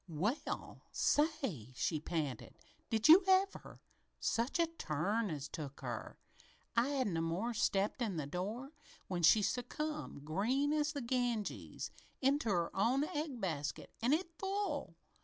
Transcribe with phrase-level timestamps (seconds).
[0.07, 2.55] "Well, say!" she panted.
[2.89, 3.81] "Did you ever!
[4.19, 6.17] Such a turn as took her!
[6.75, 8.71] I hadn't no more 'n stepped in the door
[9.07, 14.95] when she succumbed, green as the Ganges, into her own egg basket an' it full!